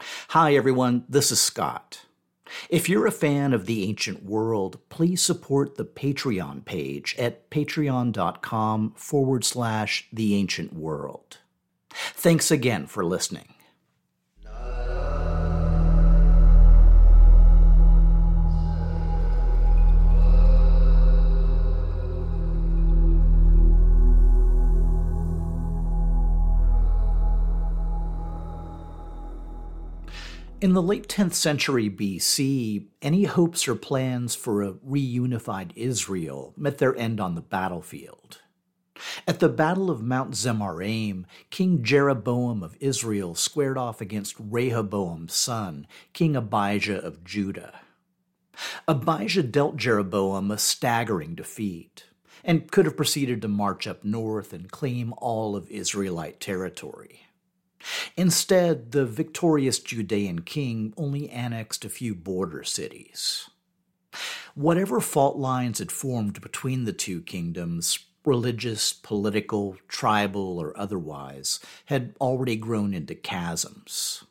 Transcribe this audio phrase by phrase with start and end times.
[0.00, 1.04] Hi, everyone.
[1.08, 2.06] This is Scott.
[2.68, 8.92] If you're a fan of the ancient world, please support the Patreon page at patreon.com
[8.96, 11.38] forward slash the ancient world.
[11.90, 13.53] Thanks again for listening.
[30.64, 36.78] In the late 10th century BC, any hopes or plans for a reunified Israel met
[36.78, 38.40] their end on the battlefield.
[39.28, 45.86] At the Battle of Mount Zemaraim, King Jeroboam of Israel squared off against Rehoboam's son,
[46.14, 47.80] King Abijah of Judah.
[48.88, 52.04] Abijah dealt Jeroboam a staggering defeat
[52.42, 57.23] and could have proceeded to march up north and claim all of Israelite territory.
[58.16, 63.50] Instead, the victorious Judean king only annexed a few border cities.
[64.54, 72.14] Whatever fault lines had formed between the two kingdoms, religious, political, tribal, or otherwise, had
[72.20, 74.24] already grown into chasms.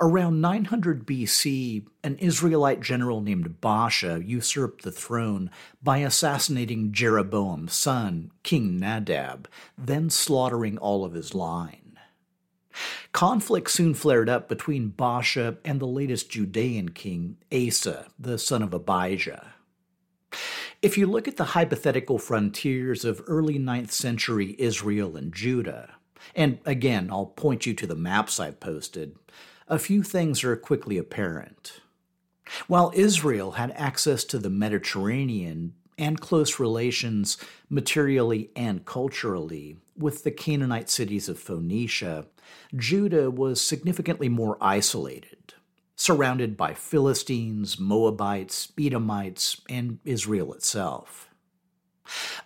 [0.00, 5.50] Around 900 BC, an Israelite general named Baasha usurped the throne
[5.82, 11.83] by assassinating Jeroboam's son, King Nadab, then slaughtering all of his line.
[13.12, 18.74] Conflict soon flared up between Baasha and the latest Judean king, Asa, the son of
[18.74, 19.54] Abijah.
[20.82, 25.94] If you look at the hypothetical frontiers of early 9th century Israel and Judah,
[26.34, 29.16] and again, I'll point you to the maps I've posted,
[29.68, 31.80] a few things are quickly apparent.
[32.66, 37.38] While Israel had access to the Mediterranean and close relations
[37.70, 42.26] materially and culturally with the Canaanite cities of Phoenicia,
[42.74, 45.54] Judah was significantly more isolated,
[45.96, 51.28] surrounded by Philistines, Moabites, Edomites, and Israel itself.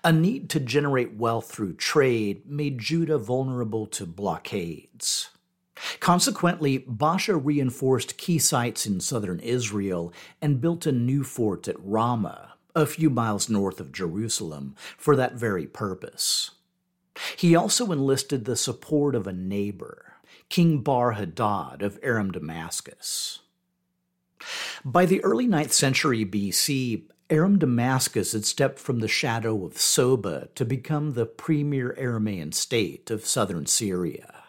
[0.05, 5.31] A need to generate wealth through trade made Judah vulnerable to blockades.
[6.01, 12.55] Consequently, Baasha reinforced key sites in southern Israel and built a new fort at Ramah,
[12.75, 16.53] a few miles north of Jerusalem, for that very purpose.
[17.37, 20.15] He also enlisted the support of a neighbor,
[20.49, 23.41] King Bar Hadad of Aram Damascus.
[24.85, 30.49] By the early 9th century BC, Aram Damascus had stepped from the shadow of Soba
[30.55, 34.45] to become the premier Aramaean state of southern Syria.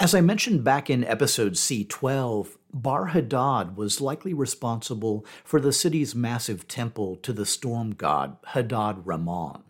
[0.00, 6.14] As I mentioned back in episode C12, Bar Hadad was likely responsible for the city's
[6.14, 9.62] massive temple to the storm god Hadad Rimmon.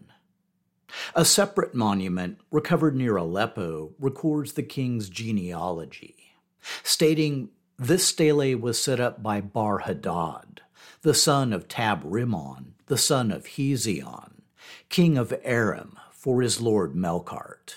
[1.14, 6.34] A separate monument, recovered near Aleppo, records the king's genealogy,
[6.82, 10.60] stating this stele was set up by Bar Hadad,
[11.02, 14.42] the son of Tab Rimmon, the son of Hezion,
[14.88, 17.76] king of Aram, for his lord Melkart.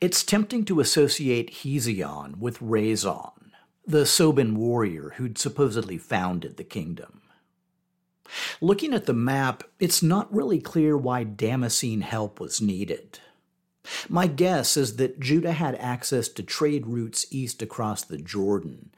[0.00, 3.50] It's tempting to associate Hezion with Rezon,
[3.86, 7.20] the Soban warrior who'd supposedly founded the kingdom.
[8.60, 13.20] Looking at the map, it's not really clear why Damascene help was needed.
[14.08, 18.90] My guess is that Judah had access to trade routes east across the Jordan,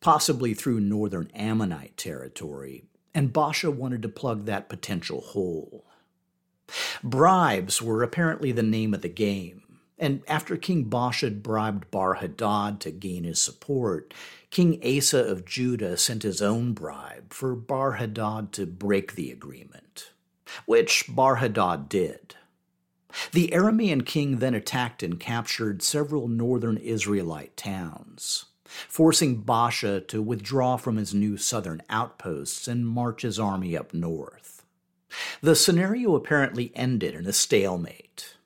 [0.00, 5.84] possibly through northern Ammonite territory, and Baasha wanted to plug that potential hole.
[7.02, 9.62] Bribes were apparently the name of the game,
[9.98, 14.14] and after King Baasha bribed Bar Hadad to gain his support,
[14.50, 20.12] King Asa of Judah sent his own bribe for Bar Hadad to break the agreement,
[20.66, 22.34] which Bar Hadad did.
[23.32, 30.76] The Aramean king then attacked and captured several northern Israelite towns, forcing Baasha to withdraw
[30.76, 34.62] from his new southern outposts and march his army up north.
[35.40, 38.36] The scenario apparently ended in a stalemate.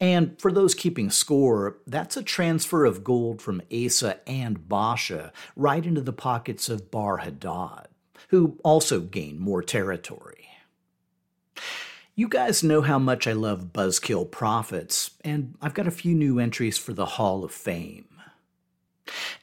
[0.00, 5.84] And for those keeping score, that's a transfer of gold from Asa and Baasha right
[5.84, 7.88] into the pockets of Bar Hadad,
[8.28, 10.48] who also gained more territory.
[12.14, 16.38] You guys know how much I love buzzkill prophets, and I've got a few new
[16.38, 18.06] entries for the Hall of Fame.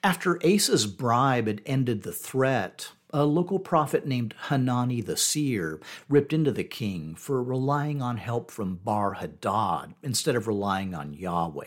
[0.03, 6.33] After Asa's bribe had ended the threat, a local prophet named Hanani the seer ripped
[6.33, 11.65] into the king for relying on help from Bar Hadad instead of relying on Yahweh.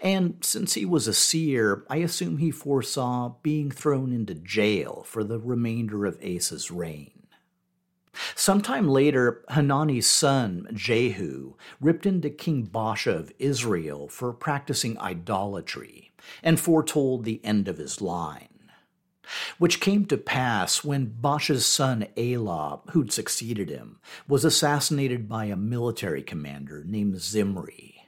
[0.00, 5.22] And since he was a seer, I assume he foresaw being thrown into jail for
[5.24, 7.12] the remainder of Asa's reign.
[8.34, 16.12] Sometime later, Hanani's son, Jehu, ripped into King Baasha of Israel for practicing idolatry
[16.42, 18.49] and foretold the end of his line.
[19.58, 25.56] Which came to pass when Baasha's son Elah, who'd succeeded him, was assassinated by a
[25.56, 28.06] military commander named Zimri,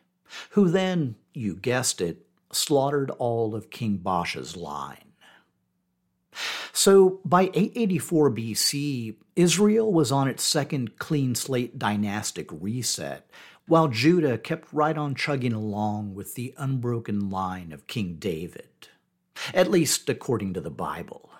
[0.50, 5.12] who then, you guessed it, slaughtered all of King Baasha's line.
[6.72, 13.28] So by 884 BC, Israel was on its second clean slate dynastic reset,
[13.66, 18.88] while Judah kept right on chugging along with the unbroken line of King David,
[19.54, 21.30] at least according to the Bible.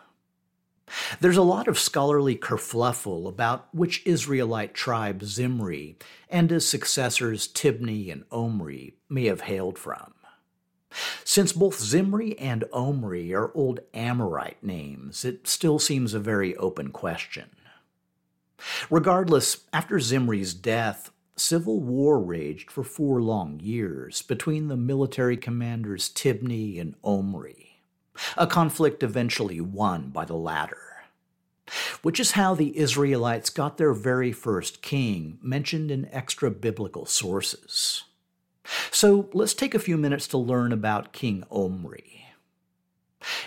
[1.21, 5.97] There's a lot of scholarly kerfluffle about which Israelite tribe Zimri
[6.29, 10.13] and his successors Tibni and Omri may have hailed from.
[11.25, 16.91] Since both Zimri and Omri are old Amorite names, it still seems a very open
[16.91, 17.51] question.
[18.91, 26.11] Regardless, after Zimri's death, civil war raged for four long years between the military commanders
[26.11, 27.72] Tibni and Omri,
[28.37, 30.79] a conflict eventually won by the latter.
[32.03, 38.05] Which is how the Israelites got their very first king, mentioned in extra biblical sources.
[38.91, 42.27] So let's take a few minutes to learn about King Omri.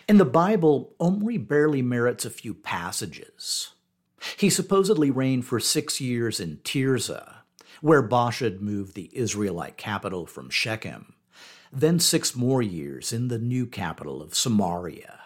[0.07, 3.73] In the Bible, Omri barely merits a few passages.
[4.38, 7.38] He supposedly reigned for six years in Tirzah,
[7.81, 11.14] where had moved the Israelite capital from Shechem,
[11.75, 15.19] then six more years in the new capital of Samaria.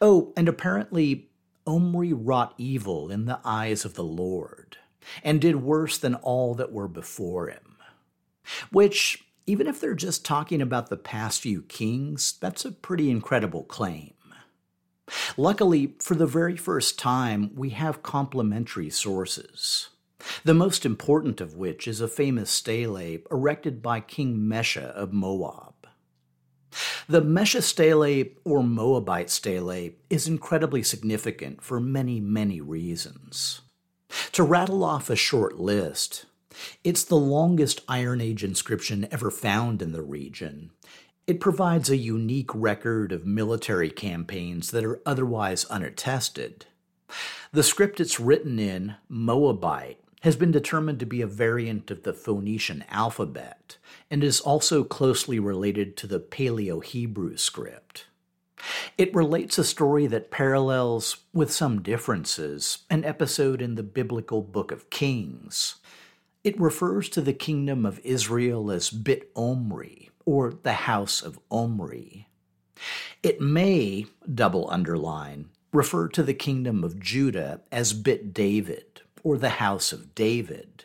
[0.00, 1.30] Oh, and apparently
[1.66, 4.78] Omri wrought evil in the eyes of the Lord,
[5.22, 7.76] and did worse than all that were before him.
[8.70, 13.64] Which, even if they're just talking about the past few kings, that's a pretty incredible
[13.64, 14.14] claim.
[15.36, 19.88] Luckily, for the very first time, we have complementary sources.
[20.44, 25.74] The most important of which is a famous stele erected by King Mesha of Moab.
[27.08, 33.62] The Mesha stele, or Moabite stele, is incredibly significant for many, many reasons.
[34.32, 36.26] To rattle off a short list,
[36.84, 40.70] it's the longest Iron Age inscription ever found in the region.
[41.26, 46.62] It provides a unique record of military campaigns that are otherwise unattested.
[47.52, 52.12] The script it's written in, Moabite, has been determined to be a variant of the
[52.12, 53.78] Phoenician alphabet
[54.10, 58.06] and is also closely related to the Paleo Hebrew script.
[58.96, 64.72] It relates a story that parallels, with some differences, an episode in the biblical Book
[64.72, 65.76] of Kings.
[66.42, 72.26] It refers to the kingdom of Israel as Bit Omri, or the house of Omri.
[73.22, 79.48] It may, double underline, refer to the kingdom of Judah as Bit David, or the
[79.50, 80.84] house of David.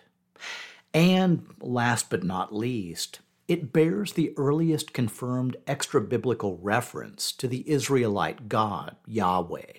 [0.94, 7.70] And last but not least, it bears the earliest confirmed extra biblical reference to the
[7.70, 9.74] Israelite God, Yahweh.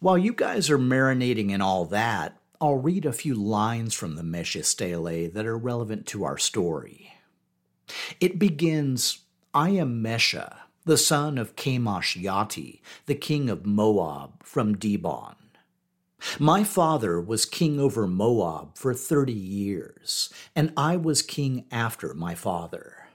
[0.00, 4.22] While you guys are marinating in all that, I'll read a few lines from the
[4.22, 7.14] Mesha Stele that are relevant to our story.
[8.20, 9.20] It begins
[9.54, 15.34] I am Mesha, the son of Chemosh Yati, the king of Moab from Dibon.
[16.38, 22.34] My father was king over Moab for thirty years, and I was king after my
[22.34, 23.08] father.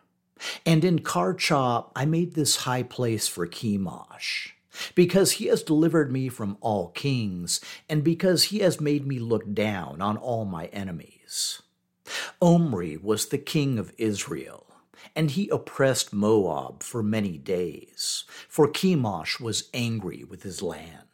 [0.66, 4.52] And in Karcha I made this high place for Chemosh
[4.96, 9.54] because he has delivered me from all kings, and because he has made me look
[9.54, 11.62] down on all my enemies.
[12.42, 14.68] Omri was the king of Israel,
[15.16, 21.07] and he oppressed Moab for many days, for Chemosh was angry with his land.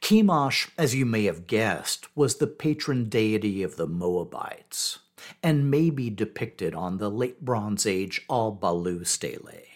[0.00, 5.00] Chemosh, as you may have guessed, was the patron deity of the Moabites
[5.42, 9.66] and may be depicted on the Late Bronze Age Al Balu stele.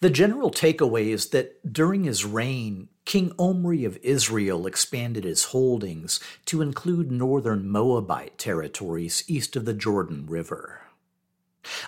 [0.00, 6.20] The general takeaway is that during his reign, King Omri of Israel expanded his holdings
[6.46, 10.82] to include northern Moabite territories east of the Jordan River.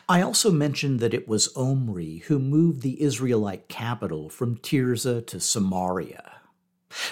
[0.09, 5.39] I also mentioned that it was Omri who moved the Israelite capital from Tirzah to
[5.39, 6.36] Samaria,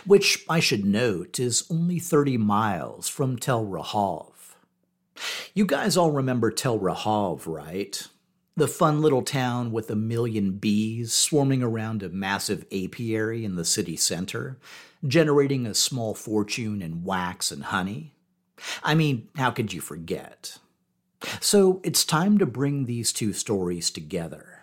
[0.04, 4.32] which I should note is only 30 miles from Tel Rehov.
[5.54, 8.06] You guys all remember Tel Rehov, right?
[8.56, 13.64] The fun little town with a million bees swarming around a massive apiary in the
[13.64, 14.58] city center,
[15.06, 18.14] generating a small fortune in wax and honey.
[18.82, 20.58] I mean, how could you forget?
[21.40, 24.60] So it's time to bring these two stories together.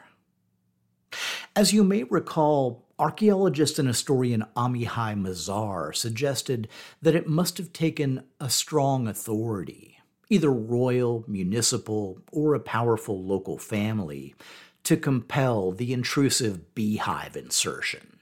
[1.56, 6.68] As you may recall, archaeologist and historian Amihai Mazar suggested
[7.02, 9.98] that it must have taken a strong authority,
[10.30, 14.36] either royal, municipal, or a powerful local family,
[14.84, 18.20] to compel the intrusive beehive insertion.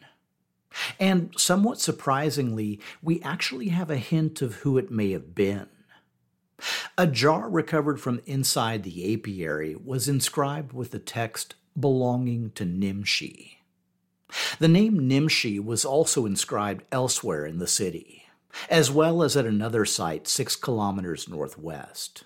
[0.98, 5.68] And somewhat surprisingly, we actually have a hint of who it may have been.
[6.98, 13.59] A jar recovered from inside the apiary was inscribed with the text belonging to Nimshi.
[14.60, 18.24] The name Nimshi was also inscribed elsewhere in the city,
[18.70, 22.24] as well as at another site six kilometers northwest,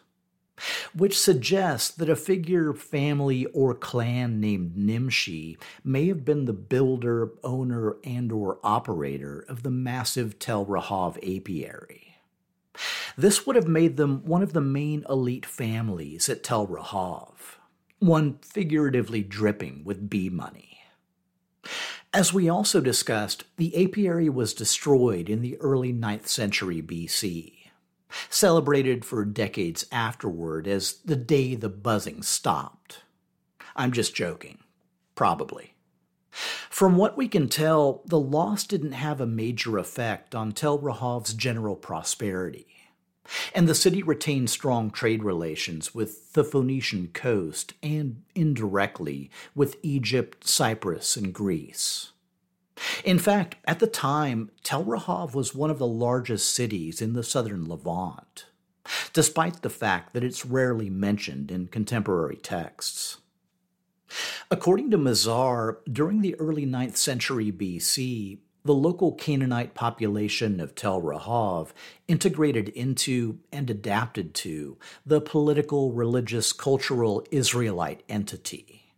[0.94, 7.32] which suggests that a figure, family, or clan named Nimshi may have been the builder,
[7.44, 12.16] owner, and or operator of the massive Tel Rehov apiary.
[13.16, 17.58] This would have made them one of the main elite families at Tel Rehov,
[18.00, 20.80] one figuratively dripping with bee money.
[22.14, 27.54] As we also discussed, the apiary was destroyed in the early 9th century BC,
[28.30, 33.02] celebrated for decades afterward as the day the buzzing stopped.
[33.76, 34.60] I'm just joking.
[35.16, 35.74] Probably.
[36.30, 41.34] From what we can tell, the loss didn't have a major effect on Tel Rehov's
[41.34, 42.68] general prosperity
[43.54, 50.48] and the city retained strong trade relations with the Phoenician coast and indirectly with Egypt,
[50.48, 52.12] Cyprus, and Greece.
[53.04, 57.24] In fact, at the time, Tel Rehov was one of the largest cities in the
[57.24, 58.46] southern Levant,
[59.14, 63.18] despite the fact that it's rarely mentioned in contemporary texts.
[64.52, 71.02] According to Mazar, during the early 9th century BC, the local Canaanite population of Tel
[71.02, 71.70] Rehov
[72.08, 78.94] integrated into and adapted to the political, religious, cultural Israelite entity,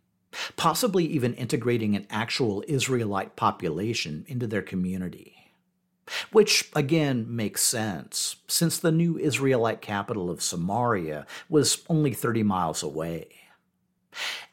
[0.56, 5.32] possibly even integrating an actual Israelite population into their community.
[6.30, 12.84] Which again makes sense, since the new Israelite capital of Samaria was only 30 miles
[12.84, 13.26] away.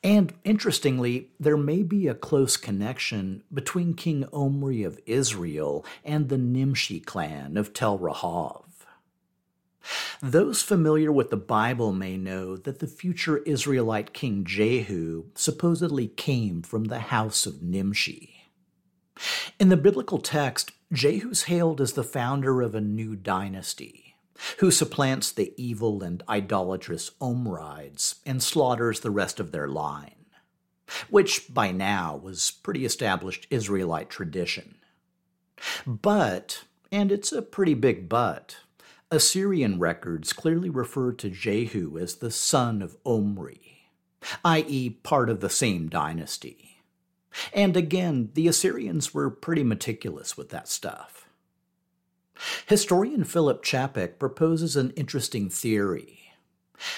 [0.04, 6.38] And interestingly, there may be a close connection between King Omri of Israel and the
[6.38, 8.64] Nimshi clan of Tel Rehov.
[10.22, 16.62] Those familiar with the Bible may know that the future Israelite king Jehu supposedly came
[16.62, 18.50] from the house of Nimshi.
[19.60, 24.03] In the biblical text, Jehu's hailed as the founder of a new dynasty
[24.60, 30.26] who supplants the evil and idolatrous Omrides and slaughters the rest of their line,
[31.10, 34.76] which by now was pretty established Israelite tradition.
[35.86, 38.58] But, and it's a pretty big but,
[39.14, 43.90] Assyrian records clearly refer to Jehu as the son of Omri,
[44.44, 46.82] i.e., part of the same dynasty.
[47.54, 51.13] And again, the Assyrians were pretty meticulous with that stuff.
[52.68, 56.20] Historian Filip Čapek proposes an interesting theory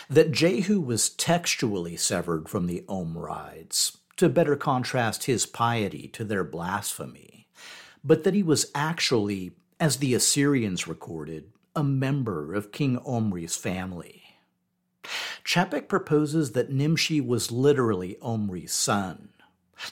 [0.09, 6.43] that Jehu was textually severed from the Omrides to better contrast his piety to their
[6.43, 7.47] blasphemy,
[8.03, 14.23] but that he was actually, as the Assyrians recorded, a member of King Omri's family.
[15.43, 19.29] Čapek proposes that Nimshi was literally Omri's son,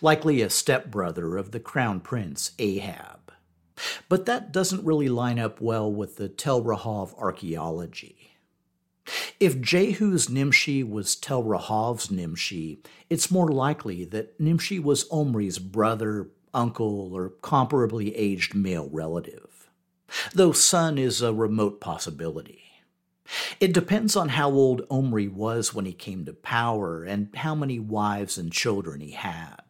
[0.02, 3.23] likely a stepbrother of the crown prince Ahab.
[4.10, 8.34] But that doesn't really line up well with the Tel Rehov archaeology.
[9.40, 16.30] If Jehu's Nimshi was Tel Rehov's Nimshi, it's more likely that Nimshi was Omri's brother,
[16.54, 19.70] uncle, or comparably aged male relative,
[20.34, 22.62] though son is a remote possibility.
[23.60, 27.80] It depends on how old Omri was when he came to power and how many
[27.80, 29.63] wives and children he had.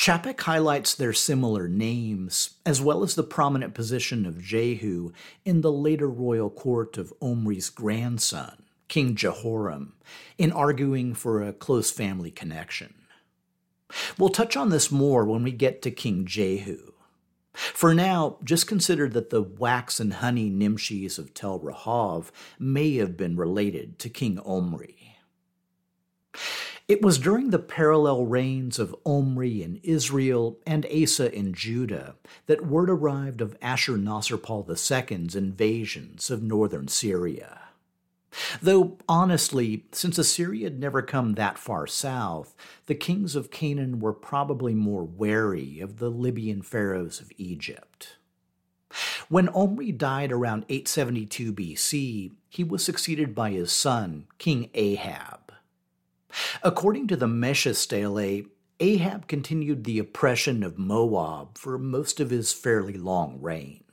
[0.00, 5.12] Čapek highlights their similar names, as well as the prominent position of Jehu
[5.44, 9.92] in the later royal court of Omri's grandson, King Jehoram,
[10.38, 12.94] in arguing for a close family connection.
[14.16, 16.94] We'll touch on this more when we get to King Jehu.
[17.52, 23.18] For now, just consider that the wax and honey Nimshis of Tel Rehov may have
[23.18, 25.18] been related to King Omri.
[26.90, 32.16] It was during the parallel reigns of Omri in Israel and Asa in Judah
[32.46, 37.60] that word arrived of Ashur-nasir-pal II's invasions of northern Syria.
[38.60, 42.56] Though, honestly, since Assyria had never come that far south,
[42.86, 48.16] the kings of Canaan were probably more wary of the Libyan pharaohs of Egypt.
[49.28, 55.39] When Omri died around 872 BC, he was succeeded by his son, King Ahab.
[56.62, 58.44] According to the Mesha Stele,
[58.80, 63.84] Ahab continued the oppression of Moab for most of his fairly long reign.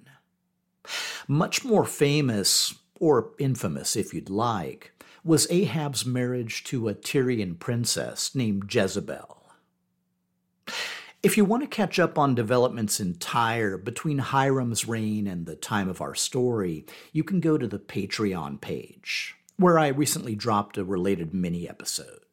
[1.28, 8.34] Much more famous, or infamous if you'd like, was Ahab's marriage to a Tyrian princess
[8.34, 9.52] named Jezebel.
[11.22, 15.56] If you want to catch up on developments in Tyre between Hiram's reign and the
[15.56, 20.78] time of our story, you can go to the Patreon page, where I recently dropped
[20.78, 22.27] a related mini episode.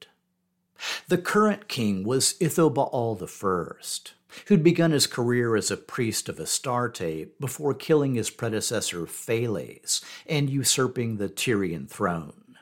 [1.08, 7.38] The current king was Ithobaal I, who'd begun his career as a priest of Astarte
[7.40, 12.56] before killing his predecessor Pheles and usurping the Tyrian throne.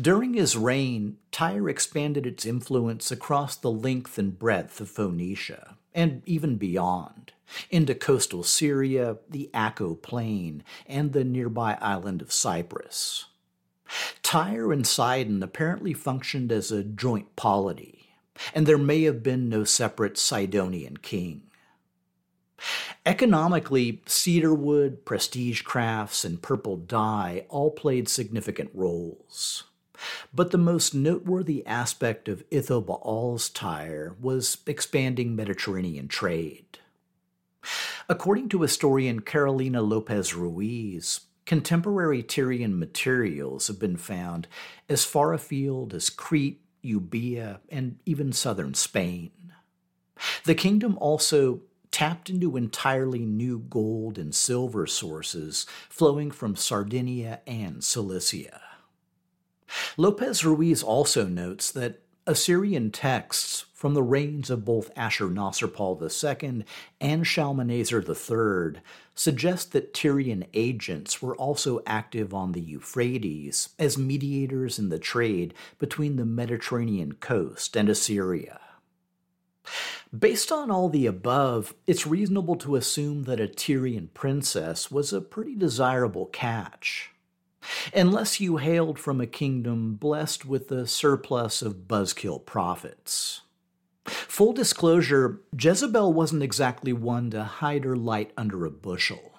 [0.00, 6.22] During his reign, Tyre expanded its influence across the length and breadth of Phoenicia, and
[6.24, 7.32] even beyond,
[7.70, 13.26] into coastal Syria, the Acco Plain, and the nearby island of Cyprus.
[14.22, 18.10] Tyre and Sidon apparently functioned as a joint polity,
[18.54, 21.42] and there may have been no separate Sidonian king.
[23.06, 29.64] Economically, cedarwood, prestige crafts, and purple dye all played significant roles.
[30.32, 36.78] But the most noteworthy aspect of Ithobaal's Tyre was expanding Mediterranean trade.
[38.08, 44.46] According to historian Carolina Lopez Ruiz, contemporary Tyrian materials have been found
[44.86, 49.30] as far afield as Crete, Euboea, and even southern Spain.
[50.44, 57.82] The kingdom also tapped into entirely new gold and silver sources flowing from Sardinia and
[57.82, 58.60] Cilicia.
[59.96, 66.64] Lopez Ruiz also notes that Assyrian texts from the reigns of both Ashur-nasir-pal II
[67.00, 68.80] and Shalmaneser III
[69.14, 75.54] suggest that Tyrian agents were also active on the Euphrates as mediators in the trade
[75.78, 78.58] between the Mediterranean coast and Assyria.
[80.18, 85.20] Based on all the above, it's reasonable to assume that a Tyrian princess was a
[85.20, 87.12] pretty desirable catch
[87.94, 93.42] unless you hailed from a kingdom blessed with a surplus of buzzkill prophets.
[94.08, 99.32] Full disclosure, Jezebel wasn't exactly one to hide her light under a bushel.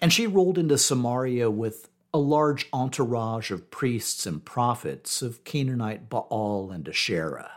[0.00, 6.10] And she rolled into Samaria with a large entourage of priests and prophets of Canaanite
[6.10, 7.50] Baal and Asherah.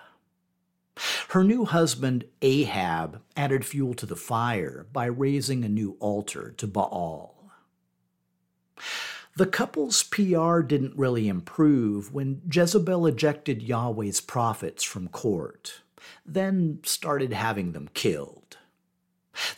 [1.29, 6.67] Her new husband, Ahab, added fuel to the fire by raising a new altar to
[6.67, 7.35] Baal.
[9.35, 15.81] The couple's PR didn't really improve when Jezebel ejected Yahweh's prophets from court,
[16.25, 18.57] then started having them killed.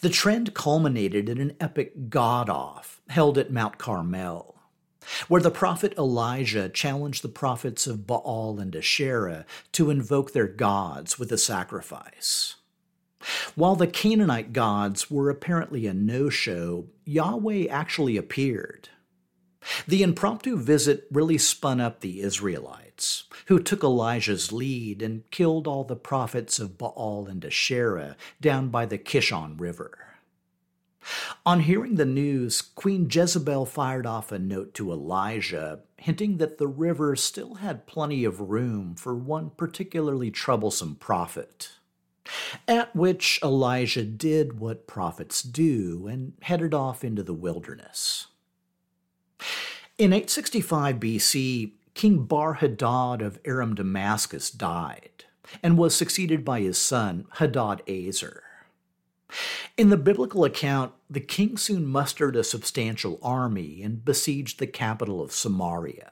[0.02, 4.56] The trend culminated in an epic God off held at Mount Carmel,
[5.28, 11.20] where the prophet Elijah challenged the prophets of Baal and Asherah to invoke their gods
[11.20, 12.56] with a sacrifice.
[13.56, 18.90] While the Canaanite gods were apparently a no show, Yahweh actually appeared
[19.88, 25.84] the impromptu visit really spun up the Israelites, who took Elijah's lead and killed all
[25.84, 30.08] the prophets of Baal and Asherah down by the Kishon River.
[31.46, 36.68] On hearing the news, Queen Jezebel fired off a note to Elijah, hinting that the
[36.68, 41.72] river still had plenty of room for one particularly troublesome prophet.
[42.68, 48.28] At which Elijah did what prophets do and headed off into the wilderness.
[49.98, 55.26] In 865 BC, King Bar Hadad of Aram Damascus died
[55.64, 58.42] and was succeeded by his son Hadad-Azer.
[59.76, 65.20] In the biblical account, the king soon mustered a substantial army and besieged the capital
[65.20, 66.12] of Samaria.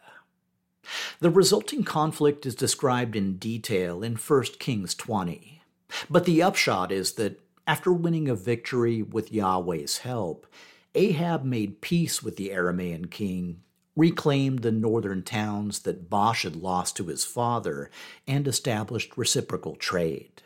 [1.20, 5.62] The resulting conflict is described in detail in 1 Kings 20,
[6.10, 10.48] But the upshot is that after winning a victory with Yahweh's help,
[10.96, 13.62] Ahab made peace with the Aramaean king,
[13.96, 17.90] reclaimed the northern towns that Baasha had lost to his father,
[18.28, 20.42] and established reciprocal trade.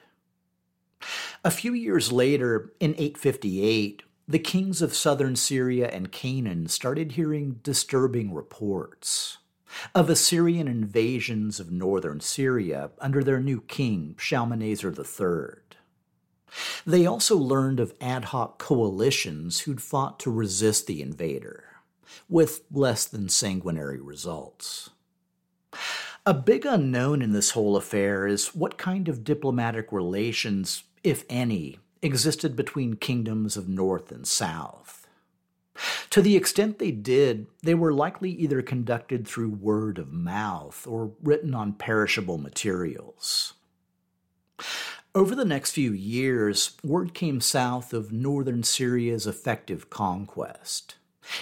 [1.43, 7.59] A few years later, in 858, the kings of southern Syria and Canaan started hearing
[7.63, 9.37] disturbing reports
[9.95, 15.61] of Assyrian invasions of northern Syria under their new king, Shalmaneser III.
[16.85, 21.63] They also learned of ad hoc coalitions who'd fought to resist the invader,
[22.27, 24.89] with less than sanguinary results.
[26.25, 31.79] A big unknown in this whole affair is what kind of diplomatic relations, if any,
[32.01, 35.07] existed between kingdoms of North and South.
[36.09, 41.13] To the extent they did, they were likely either conducted through word of mouth or
[41.23, 43.53] written on perishable materials.
[45.15, 50.95] Over the next few years, word came south of northern Syria's effective conquest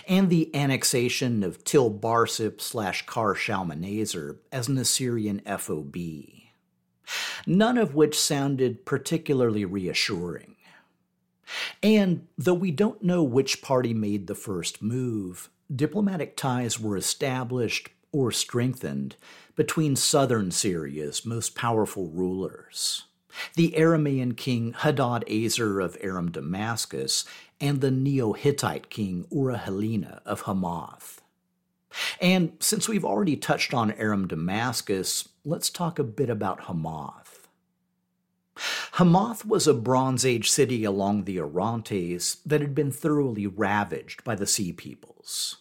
[0.08, 5.96] and the annexation of Tel Barsip slash Kar Shalmaneser as an Assyrian FOB,
[7.46, 10.56] none of which sounded particularly reassuring.
[11.82, 17.90] And though we don't know which party made the first move, diplomatic ties were established
[18.12, 19.16] or strengthened
[19.56, 23.04] between southern Syria's most powerful rulers
[23.56, 27.26] the Aramaean king Hadad Azer of Aram Damascus,
[27.60, 31.22] and the Neo Hittite king Urahilina of Hamath.
[32.22, 37.48] And since we've already touched on Aram Damascus, let's talk a bit about Hamath.
[38.94, 44.36] Hamath was a Bronze Age city along the Orontes that had been thoroughly ravaged by
[44.36, 45.58] the Sea Peoples.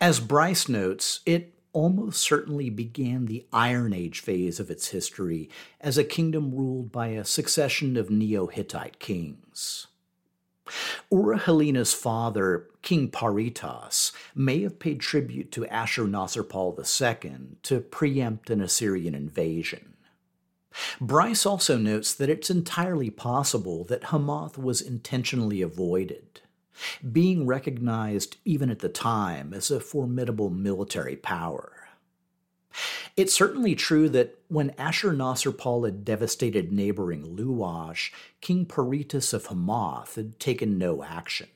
[0.00, 5.50] As Bryce notes, it almost certainly began the Iron Age phase of its history
[5.80, 9.86] as a kingdom ruled by a succession of Neo Hittite kings.
[11.12, 19.14] Urahilina's father, King Paritas, may have paid tribute to Ashurnasirpal II to preempt an Assyrian
[19.14, 19.94] invasion.
[21.00, 26.40] Bryce also notes that it's entirely possible that Hamath was intentionally avoided
[27.12, 31.72] being recognized even at the time as a formidable military power.
[33.16, 40.38] It's certainly true that when Ashurnasirpal had devastated neighboring Luash, King Paritas of Hamath had
[40.38, 41.48] taken no action.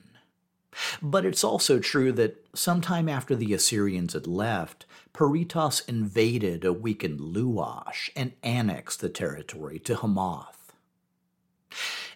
[1.01, 7.19] But it's also true that sometime after the Assyrians had left, Paritas invaded a weakened
[7.19, 10.73] Luash and annexed the territory to Hamath.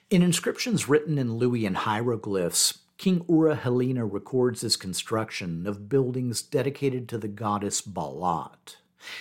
[0.10, 7.18] In inscriptions written in Luwian hieroglyphs, King Urahilina records his construction of buildings dedicated to
[7.18, 8.78] the goddess Ba'alat,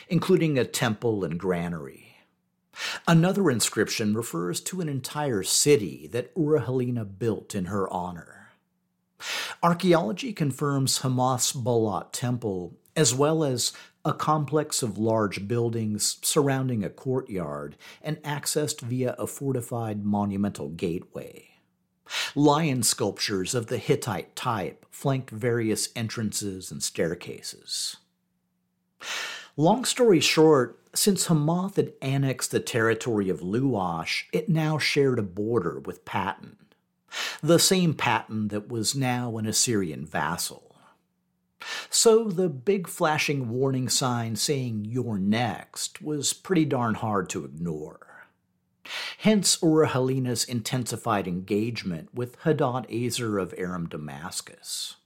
[0.08, 2.16] including a temple and granary.
[3.06, 8.50] Another inscription refers to an entire city that Urahilina built in her honor.
[9.62, 13.72] Archaeology confirms Hamath's Ba'alat temple, as well as
[14.04, 21.48] a complex of large buildings surrounding a courtyard and accessed via a fortified monumental gateway.
[22.34, 27.96] Lion sculptures of the Hittite type flanked various entrances and staircases.
[29.56, 35.22] Long story short, since Hamath had annexed the territory of Luash, it now shared a
[35.22, 36.56] border with Pattin,
[37.40, 40.74] the same Pattin that was now an Assyrian vassal.
[41.88, 48.26] So the big flashing warning sign saying you're next was pretty darn hard to ignore.
[49.18, 54.96] Hence Urahilina's intensified engagement with Hadad Ezer of Aram Damascus.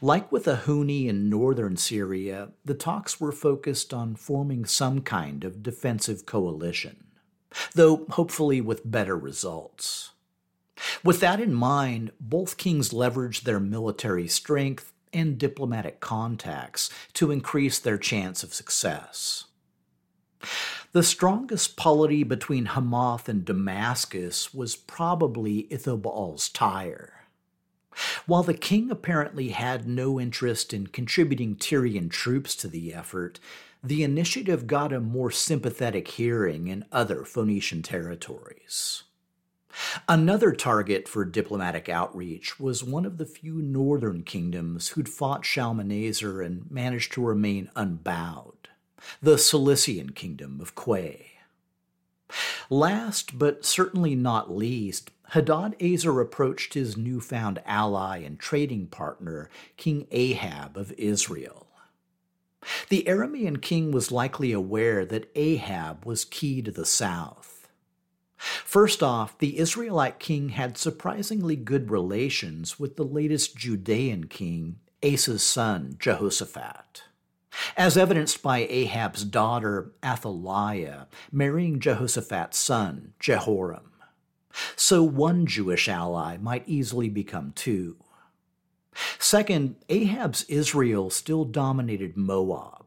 [0.00, 5.62] Like with Ahuni in northern Syria, the talks were focused on forming some kind of
[5.62, 7.04] defensive coalition,
[7.74, 10.10] though hopefully with better results.
[11.04, 17.78] With that in mind, both kings leveraged their military strength and diplomatic contacts to increase
[17.78, 19.44] their chance of success.
[20.92, 27.19] The strongest polity between Hamath and Damascus was probably Ithobaal's Tyre.
[28.26, 33.40] While the king apparently had no interest in contributing Tyrian troops to the effort,
[33.82, 39.04] the initiative got a more sympathetic hearing in other Phoenician territories.
[40.08, 46.42] Another target for diplomatic outreach was one of the few northern kingdoms who'd fought Shalmaneser
[46.42, 48.68] and managed to remain unbowed
[49.22, 51.29] the Cilician kingdom of Que.
[52.68, 60.06] Last, but certainly not least, Hadad Ezer approached his newfound ally and trading partner, King
[60.10, 61.68] Ahab of Israel.
[62.88, 67.68] The Aramean king was likely aware that Ahab was key to the south.
[68.36, 75.42] First off, the Israelite king had surprisingly good relations with the latest Judean king, Asa's
[75.42, 77.04] son, Jehoshaphat.
[77.76, 83.92] As evidenced by Ahab's daughter, Athaliah, marrying Jehoshaphat's son, Jehoram.
[84.76, 87.96] So one Jewish ally might easily become two.
[89.18, 92.80] Second, Ahab's Israel still dominated Moab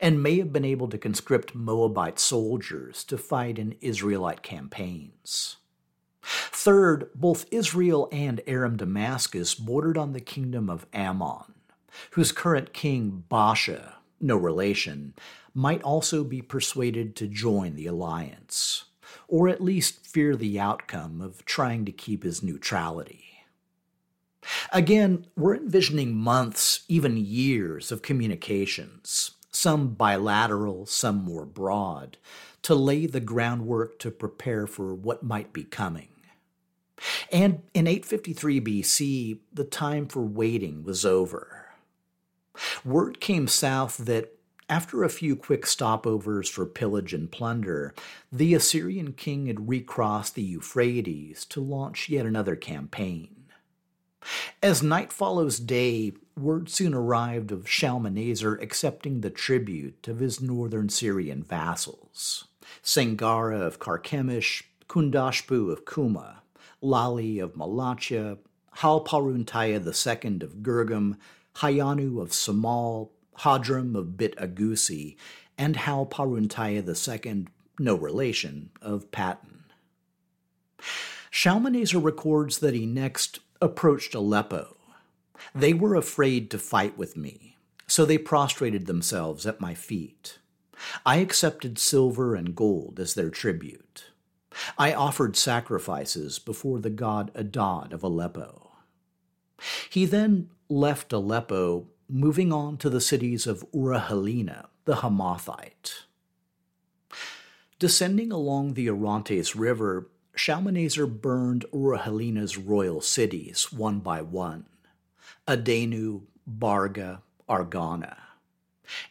[0.00, 5.56] and may have been able to conscript Moabite soldiers to fight in Israelite campaigns.
[6.22, 11.54] Third, both Israel and Aram Damascus bordered on the kingdom of Ammon,
[12.12, 15.14] whose current king, Baasha, no relation,
[15.54, 18.84] might also be persuaded to join the alliance,
[19.28, 23.24] or at least fear the outcome of trying to keep his neutrality.
[24.72, 32.18] Again, we're envisioning months, even years of communications, some bilateral, some more broad,
[32.62, 36.08] to lay the groundwork to prepare for what might be coming.
[37.30, 41.53] And in 853 BC, the time for waiting was over.
[42.84, 44.34] Word came south that
[44.68, 47.94] after a few quick stopovers for pillage and plunder,
[48.32, 53.44] the Assyrian king had recrossed the Euphrates to launch yet another campaign.
[54.62, 60.88] As night follows day, word soon arrived of Shalmaneser accepting the tribute of his northern
[60.88, 62.46] Syrian vassals
[62.82, 66.42] Sangara of Carchemish, Kundashpu of Kuma,
[66.80, 68.38] Lali of Malachia,
[68.78, 71.16] Halparuntaya II of Gurgum,
[71.56, 75.16] Hayanu of Samal, Hadram of Bit Agusi,
[75.56, 77.46] and Halparuntaya II,
[77.78, 79.64] no relation, of Pattin.
[81.30, 84.76] Shalmaneser records that he next approached Aleppo.
[85.54, 90.38] They were afraid to fight with me, so they prostrated themselves at my feet.
[91.06, 94.06] I accepted silver and gold as their tribute.
[94.78, 98.70] I offered sacrifices before the god Adad of Aleppo.
[99.90, 106.04] He then left Aleppo, moving on to the cities of Urahilina, the Hamathite.
[107.78, 114.66] Descending along the Orontes River, Shalmaneser burned Urahilina's royal cities one by one
[115.46, 118.16] Adenu, Barga, Argana,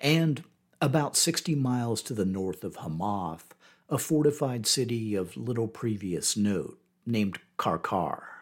[0.02, 0.44] and
[0.82, 3.54] about 60 miles to the north of Hamath,
[3.90, 8.33] a fortified city of little previous note named Karkar.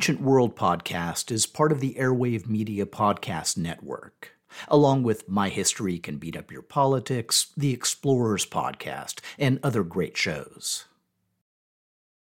[0.00, 4.30] Ancient World podcast is part of the Airwave Media Podcast Network,
[4.66, 10.16] along with My History Can Beat Up Your Politics, the Explorers podcast, and other great
[10.16, 10.86] shows.